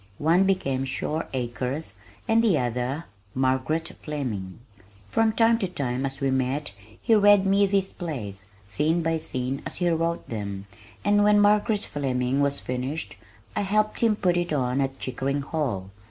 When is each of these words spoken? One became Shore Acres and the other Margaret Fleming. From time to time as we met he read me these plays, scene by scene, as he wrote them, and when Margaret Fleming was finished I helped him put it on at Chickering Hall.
One 0.17 0.45
became 0.45 0.83
Shore 0.83 1.27
Acres 1.31 1.97
and 2.27 2.43
the 2.43 2.57
other 2.57 3.05
Margaret 3.35 3.89
Fleming. 4.01 4.57
From 5.11 5.31
time 5.31 5.59
to 5.59 5.67
time 5.67 6.07
as 6.07 6.19
we 6.19 6.31
met 6.31 6.71
he 6.99 7.13
read 7.13 7.45
me 7.45 7.67
these 7.67 7.93
plays, 7.93 8.47
scene 8.65 9.03
by 9.03 9.19
scene, 9.19 9.61
as 9.63 9.75
he 9.75 9.89
wrote 9.91 10.27
them, 10.27 10.65
and 11.05 11.23
when 11.23 11.39
Margaret 11.39 11.83
Fleming 11.85 12.39
was 12.41 12.59
finished 12.59 13.15
I 13.55 13.61
helped 13.61 13.99
him 13.99 14.15
put 14.15 14.37
it 14.37 14.51
on 14.51 14.81
at 14.81 14.97
Chickering 14.97 15.43
Hall. 15.43 15.91